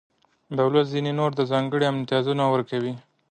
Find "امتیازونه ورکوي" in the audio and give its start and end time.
1.87-2.93